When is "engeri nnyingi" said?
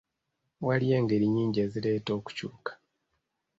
0.99-1.59